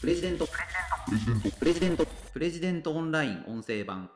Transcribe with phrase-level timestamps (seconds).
[0.00, 0.48] プレジデント。
[1.58, 2.06] プレジデント。
[2.32, 4.08] プレジデントオンライン音声版。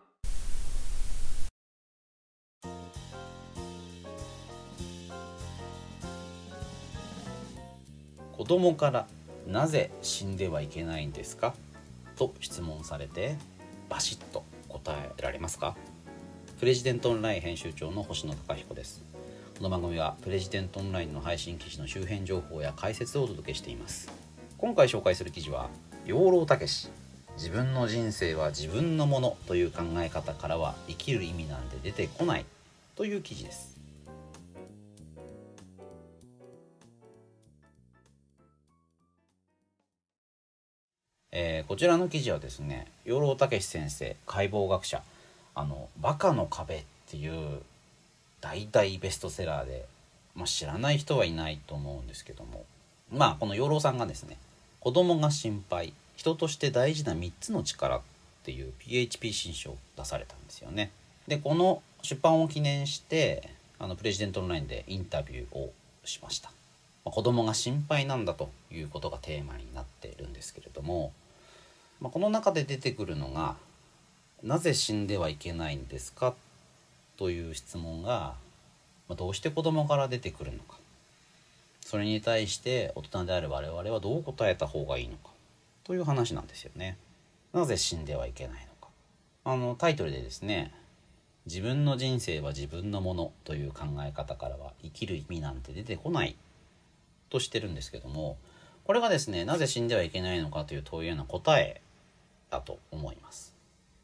[8.32, 9.06] 子供から
[9.46, 11.54] なぜ死んではいけないんですか？
[12.16, 13.36] と質問されて
[13.90, 15.76] バシッと答えられますか？
[16.60, 19.02] プレジデントオンライン編集長の星野貴彦です。
[19.58, 24.10] この番組はプレジデントオンラインの配信記事の周辺情報や解説をお届けしています。
[24.56, 25.68] 今回紹介する記事は
[26.06, 26.90] 養老たけし
[27.36, 32.44] 自分の人生は自分のものという考え方からは生きる意味なんて出てこない
[32.94, 33.74] という記事です。
[41.32, 45.02] えーこちらの記事はですね養老孟司先生解剖学者
[45.56, 47.62] あの「バカの壁」っていう
[48.40, 49.86] 大大ベストセラーで、
[50.36, 52.64] まあ、知らない人はいないと思うんですけども
[53.10, 54.36] まあこの養老さんがですね
[54.84, 58.02] 「子供が心配人として大事な3つの力」っ
[58.44, 60.90] ていう PHP 新書を出されたんですよね。
[61.26, 65.72] でこの出版を記念してあのプレジデントオンラインでインタビューを
[66.04, 66.50] しました。
[67.02, 71.14] まあ子供が心配なんだということがテーマになっているんですけれども、
[71.98, 73.56] まあ、この中で出てくるのが
[74.44, 76.34] 「なぜ死んではいけないんですか?」
[77.16, 78.36] という質問が、
[79.08, 80.76] まあ、どうして子供から出てくるのか
[81.84, 85.28] それに対して大人である我々はどう答えた方がいいのか
[85.84, 86.96] という話なんですよね。
[87.52, 88.88] なぜ死んではいけないのか。
[89.44, 90.72] あのタイトルでですね
[91.44, 96.36] 「自分の人生は自分のもの」という考え方からは生きる意味なんて出てこない
[97.28, 98.38] としてるんですけども
[98.86, 101.82] これがですねなぜ死んではいけないのかという問いへの答え
[102.48, 103.54] だと思います。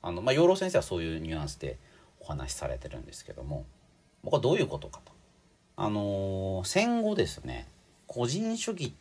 [0.03, 1.79] あのまあ、養老先生はそういうニュアンスで
[2.21, 3.65] お話しされてるんですけども
[4.23, 5.20] 僕はどういうことかと。
[5.83, 7.67] あのー戦後ですね
[8.07, 8.93] 個人主義っ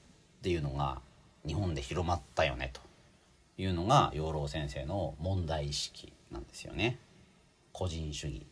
[0.42, 1.02] ていうのが
[1.46, 2.80] 日本で広まったよねと
[3.62, 6.98] いうのが養老先生の問題意識なんですよね。
[7.74, 8.46] 個人主義。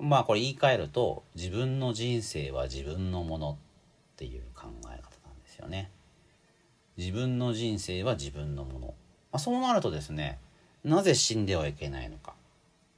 [0.00, 3.56] まあこれ言い換えると自分の人生は自分のものっ
[4.16, 5.02] ていう考え方なんで
[5.46, 5.92] すよね。
[6.96, 8.86] 自分の人生は自分のもの。
[8.88, 8.94] ま
[9.34, 10.40] あ、そうなるとですね
[10.82, 12.34] なぜ死んではいけないのか。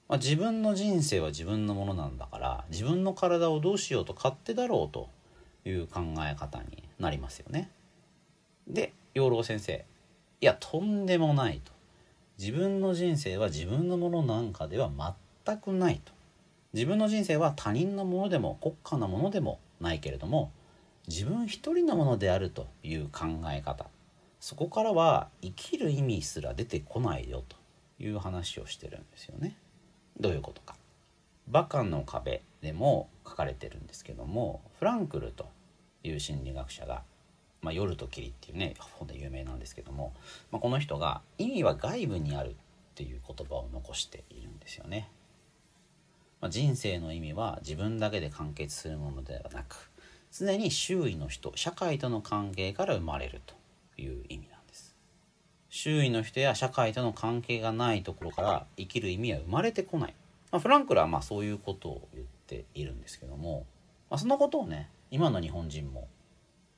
[0.08, 5.08] まあ、自分の人生は自分のものなんだから自分の体をどうしようと勝手だろうと
[5.68, 7.70] いう考え方になりますよね。
[8.68, 9.84] で養老先生
[10.40, 11.72] いやとんでもないと
[12.38, 14.90] 自分の人生は自分のものなんかでは
[15.44, 16.12] 全くないと
[16.72, 20.52] 自分の人生は他人のものでも国家のものでもないけれども
[21.08, 23.86] 自分一人のものであるという考え方
[24.40, 27.56] そこからは生きる意味すら出てこないよと
[27.98, 29.56] いう話をしてるんですよね。
[30.18, 30.76] どういうことか。
[31.48, 35.48] バカの壁でも書かれてるんですけどもフランクルと
[36.02, 37.02] いう心理学者が
[37.62, 40.12] 「まあ、夜と霧」っていうね本で有名なんですけども、
[40.50, 42.54] まあ、この人が「意味は外部にある」っ
[42.96, 45.08] ていう言葉を残しているんですよね。
[46.40, 49.90] まあ、人生の意味は自分だけで完結するものではなく
[50.32, 53.54] 常に周囲の人社会との関係から生まれると
[53.96, 54.55] いう意味なんです。
[55.76, 60.14] 周囲の人や社会との関係がないところから生きる意味は生まれてこない。
[60.50, 63.66] まあ、フランクルはまあそういうことを言っているんですけども、
[64.08, 66.08] まあ、そのことをね今の日本人も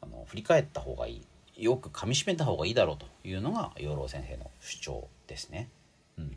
[0.01, 1.23] あの振り返った方がい
[1.57, 5.69] いよく噛みしめた方がいいだろうというのが養老先生の主張ですね。
[6.19, 6.37] うん、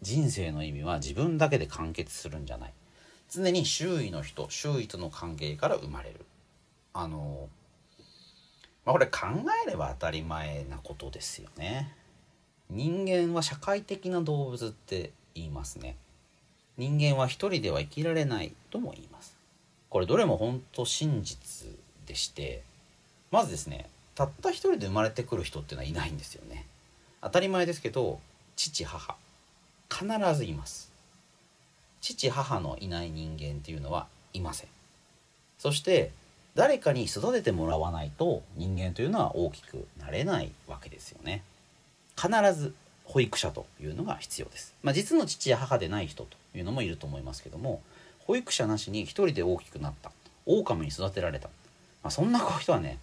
[0.00, 2.72] 人生の意味は自分だけで完結するんじゃない
[3.28, 6.24] 常に周囲の人周囲との関係から生まれる
[6.94, 7.50] あの
[8.84, 9.26] まあこれ考
[9.66, 11.94] えれば当たり前なことですよね。
[12.70, 15.96] 人間は社会的な動物って言いますね。
[16.76, 19.36] 人間は一人では生きられないとも言います。
[19.88, 21.68] これどれも本当真実
[22.06, 22.62] でして
[23.30, 26.66] まずですねたった一人で生まれてくる人ってのはいないんですよね。
[27.22, 28.20] 当たり前ですけど
[28.56, 29.16] 父母
[29.90, 30.90] 必ずいます。
[32.00, 34.68] 父母のいない人間っていうのはいません。
[35.58, 36.12] そして
[36.54, 41.42] 誰かに育ててもらわないと人間というのは大きくなれないわけですよね。
[42.16, 42.74] 必ず
[43.04, 47.82] 保育者というのが必要です、まあ、実の父や母でない人というのもいると思いますけども
[48.20, 50.12] 保育者なしに一人で大きくなった。
[50.46, 51.48] 狼に育てられた、
[52.02, 52.98] まあ、そんな人はね、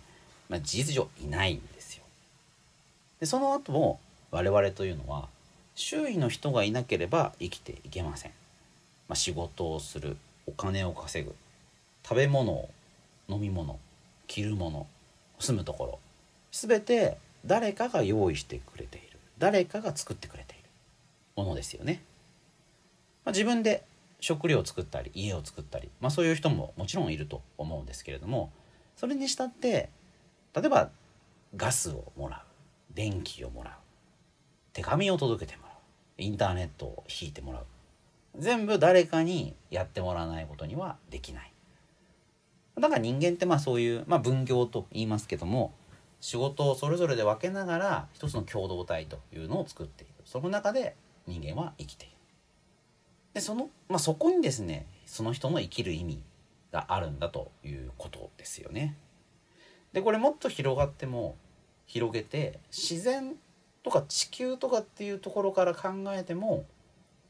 [0.50, 2.04] まあ、事実上いないんですよ。
[3.20, 4.00] でその後も
[4.32, 5.28] 我々というのは
[5.76, 8.32] 周囲の人がいなければ生きていけません、
[9.08, 10.18] まあ、仕事をする。
[10.50, 11.36] お金を稼ぐ。
[12.04, 12.70] 食べ物を
[13.30, 13.80] 飲み物
[14.28, 14.88] 着るもの
[15.40, 16.00] 住むところ
[16.52, 19.08] 全て誰かが用意してくれている。
[19.38, 20.68] 誰かが作ってくれている。
[21.38, 22.02] ものですよね、
[23.24, 23.84] まあ、自分で
[24.20, 28.52] 食料を作ったり家を作ったり、まあ、そういう人ももちろんいると思うんですけれども
[28.96, 29.90] それにしたって
[30.56, 30.90] 例えば
[31.56, 33.74] ガスをもらう電気をもらう
[34.74, 37.66] 手紙を届けてもらうインターネットを引いてもらう。
[38.40, 41.52] 全部誰かにやってもらわないことにはできない。
[42.80, 45.74] だから人間ってまあそういう、まあ、分業と言いますけども
[46.22, 50.14] 仕事をそれぞれで分けながら一つの共同体というのを作っている。
[50.26, 50.96] その中で
[51.26, 52.16] 人間は生きている。
[53.34, 56.24] でその、まあ、そこにですねその人の生きる意味
[56.72, 58.98] があるんだということですよね。
[59.94, 61.36] でこれもっと広がっても
[61.86, 63.36] 広げて自然
[63.84, 66.66] とか地球とかっていうところから考えても、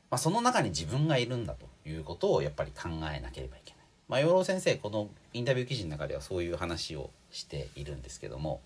[0.09, 3.76] まあ、その中に自分がいるんだということをやっぱり考えなければいけない。
[4.07, 8.61] まあ、養老先生このインタビュー記事の中ではそういう話をしているんですけども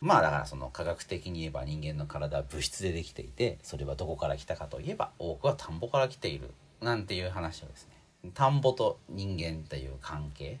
[0.00, 6.50] まあだからその科学的に言えば人間の体は物質でできていてそれはどこから来たかといえば多くは田んぼから来ている
[6.80, 7.86] なんていう話をです
[8.24, 10.58] ね田んぼと人間っていう関係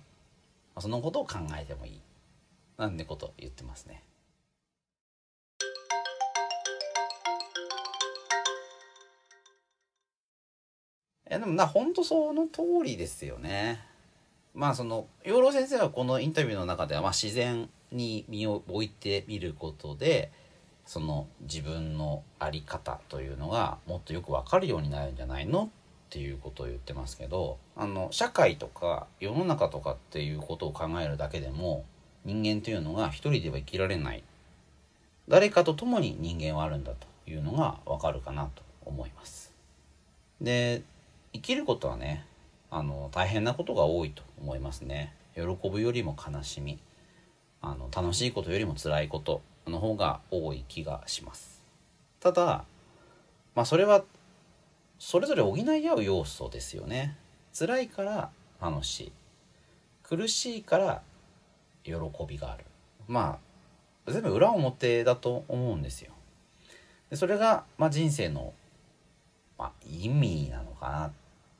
[0.78, 2.00] そのことを考えてもいい
[2.78, 4.02] なんてことを言ってますね。
[11.26, 13.91] えでもな本当その通りですよね。
[14.54, 20.30] まあその養老先生はこのインタビューの中では、まあ、自然に身を置いてみることで
[20.84, 25.68] その自分の在り方というのがもっとよく分かるようになるんじゃないのっ
[26.10, 31.84] ていうことを言ってますけどあの社会とか世の中とかっていうことを考えるだけでも
[32.24, 34.22] 人間というのが一人では生きられない
[35.28, 39.52] 誰かと共に人間はあるんだというのが分かるかなと思います。
[40.40, 40.82] で
[41.32, 42.26] 生きることはね
[42.74, 45.14] あの大変なことが多いと思いますね。
[45.34, 46.78] 喜ぶよりも悲しみ
[47.60, 51.62] あの楽しいことよりも辛いことの方が多い気がします。
[52.18, 52.64] ただ
[53.54, 54.02] まあそれは
[54.98, 57.18] それぞれ補い合う要素ですよね。
[57.56, 59.12] 辛いから楽しい
[60.02, 61.02] 苦しいから
[61.84, 61.92] 喜
[62.26, 62.64] びがある
[63.06, 63.38] ま
[64.06, 66.14] あ全部裏表だと思うんですよ。
[67.10, 68.54] でそれが、まあ、人生の、
[69.58, 71.12] まあ、意味なのかなっ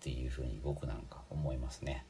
[0.03, 2.05] ていうふうに僕なんか思いますね。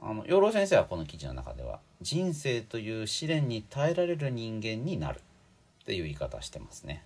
[0.00, 7.04] あの養老先生はこの記事の中では人生という試練に耐えられる人間になるっていう言い方してますね。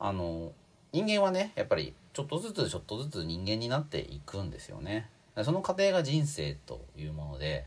[0.00, 0.52] あの
[0.92, 5.08] 人間はねやっぱりちょっとずつちょっとずつ人間になっていくんですよね。
[5.42, 7.66] その過程が人生というもので、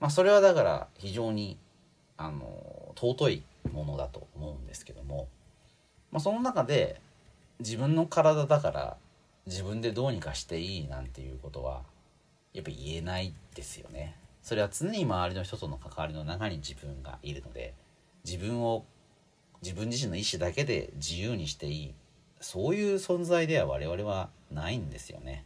[0.00, 1.56] まあ、それはだから非常に
[2.16, 3.42] あの尊い
[3.72, 5.28] ものだと思うんですけども、
[6.12, 7.00] まあ、その中で
[7.58, 8.96] 自分の体だから
[9.46, 11.82] 自分でどうにかしていいなんていうことは
[12.52, 14.16] やっぱ言えないですよね。
[14.42, 17.74] それは常に周りの人との関わりの中に自分がいるので
[18.24, 18.84] 自分を
[19.62, 21.94] 自分自身の意思だけで自由にしていい
[22.40, 25.44] そういう存在では我々はないんですよね。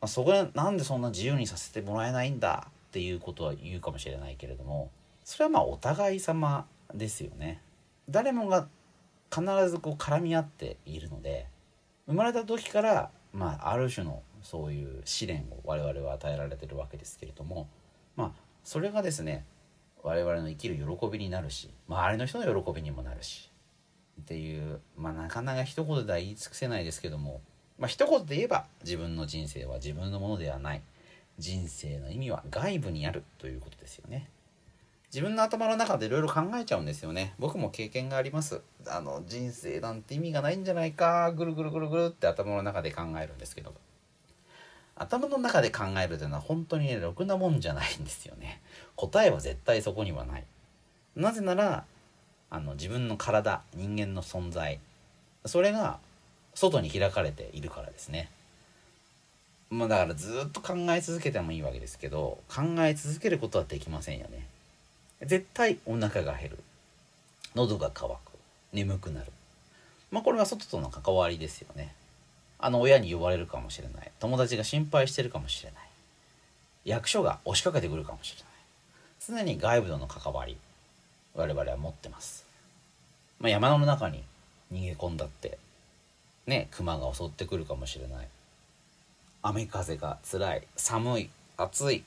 [0.00, 2.68] まあ、そこでなんでそんな自由にさせてもらえないんだ？
[2.68, 4.90] っていうことは言うかもしれないけれども
[5.24, 7.62] それはまあお互い様ですよね。
[8.10, 8.68] 誰もが
[9.34, 11.46] 必ずこう絡み合っているので
[12.12, 17.68] 生まれた時からまあある種のそういう試練を我々は与えられてるわけですけれども
[18.16, 18.32] まあ
[18.64, 19.46] それがですね
[20.02, 23.50] 我々の生きる喜びになるし周りの人の喜びにもなるし
[24.20, 27.40] っていうまあなかなか一言では言い尽くせないですけども
[27.78, 30.82] まあ一言で言えば自分の人生は自分のものではない
[31.38, 34.28] 人生の意味は外部にあるということですよね。
[35.12, 37.34] 自分の頭の中でいろ考えちゃうんですよね。
[37.38, 38.62] 僕も経験があります。
[38.86, 43.74] あの人生なんて意味がないんじゃないかぐるぐるぐるぐるって頭の中で考えるんですけど
[44.96, 48.62] 頭の中で考えるというのは本当にねろくなもんじゃないんですよね。
[48.96, 50.44] 答えは絶対そこにはない。
[51.14, 51.84] なぜなら
[52.48, 54.80] あの自分の体人間の存在
[55.44, 55.98] それが
[56.54, 58.30] 外に開かれているからですね。
[59.68, 64.46] まあだからずっと考え続けてもいいわけですけど考え続けることはできませんよね。
[65.24, 66.58] 絶対お腹が減る。
[67.54, 68.32] 喉が渇く。
[68.72, 69.26] 眠くなる。
[70.10, 71.94] まあこれは外との関わりですよね。
[72.58, 74.10] あの親に呼ばれるかもしれない。
[74.18, 75.82] 友達が心配してるかもしれない。
[76.84, 78.52] 役所が押しかけてくるかもしれない。
[79.24, 80.56] 常に外部との関わり
[81.34, 82.44] 我々は持ってます、
[83.38, 84.24] まあ、山の中に
[84.72, 85.58] 逃げ込んだって
[86.48, 88.26] ね熊が襲ってくるかもしれない。
[89.44, 92.04] 雨風が辛い寒い暑い。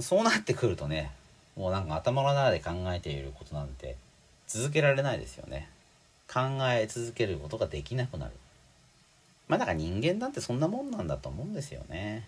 [0.00, 1.12] そうなってくるとね
[1.56, 3.96] もうなんか頭の中で考えていることなんて
[4.46, 5.68] 続けられないですよね。
[6.32, 8.32] 考え続けることができなくなる。
[9.48, 12.26] まあだから人間なんてそんなもんなんだと思うんですよね。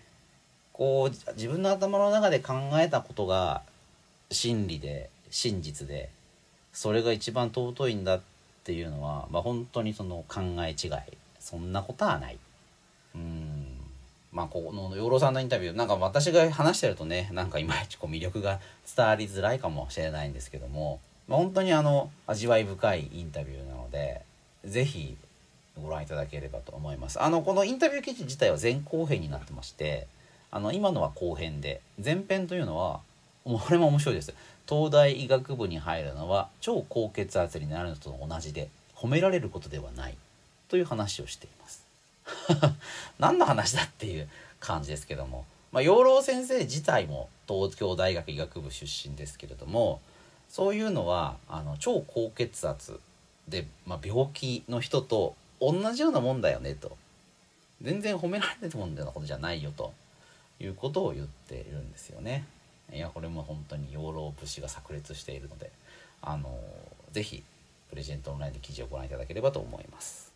[0.73, 3.61] こう自分の頭の中で考えたことが
[4.31, 6.09] 真理で真実で
[6.73, 8.21] それが一番尊いんだっ
[8.63, 11.17] ていうのは、まあ、本当にその考え違い。
[11.39, 12.37] そんなことはない。
[13.15, 13.58] うん。
[14.31, 18.59] まあこの養老さんのインタビューなんか私が話してるとねなんかいまいちこう魅力が
[18.95, 24.23] 伝わりづらいかもしれないんですけどもまあ、本当にあの味わい深いインタビューなので
[24.65, 25.15] 是非
[25.81, 27.21] ご覧いただければと思います。
[27.21, 30.07] あのこのインタビュー記事自体は前後編になってまして
[30.51, 32.99] あの今のは後編で前編というのは
[33.45, 34.33] もうこれも面白いです。
[34.67, 40.17] 東大医学部に入るのは超高血圧になるのと同じで褒められることではない
[40.67, 41.88] という話をしています。
[43.19, 50.01] 何の話だっていう感じですけども、まあ、養老先生自体も東京大学医学部出身ですけれども
[50.49, 52.99] そういうのはあの超高血圧
[53.47, 56.97] で、まあ、病気の人と同じようなもんだよねと
[57.81, 59.93] 全然褒められてるもんだようなことじゃないよと
[60.59, 62.45] いうことを言っているんですよね。
[62.91, 65.71] いやこれも本当に養老節が炸裂しているので
[66.21, 66.59] あの
[67.11, 67.43] ぜひ
[67.89, 70.28] プレジデントオンラインで記事をご覧いただければと思います。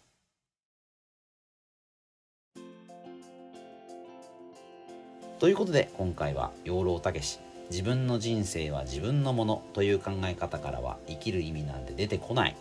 [5.43, 7.37] ということで今回は養老たけし
[7.69, 12.55] 自分の人生は自分のものという考え方からは生きる意味なんて出てこない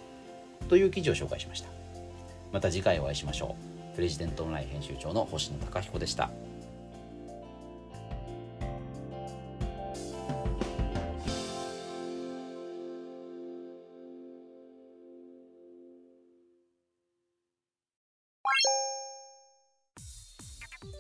[0.69, 1.69] という記事を紹介しました。
[2.51, 3.55] また次回お会いしましょ
[3.93, 3.95] う。
[3.95, 6.31] プレジデントオンライン編集長の星野貴彦でした。